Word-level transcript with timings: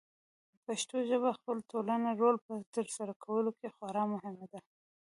پښتو 0.65 0.95
ژبه 1.09 1.29
د 1.33 1.35
خپل 1.37 1.57
ټولنیز 1.71 2.17
رول 2.21 2.37
په 2.45 2.53
ترسره 2.75 3.13
کولو 3.23 3.51
کې 3.59 3.67
خورا 3.75 4.03
مهمه 4.13 4.45
ده. 4.51 4.59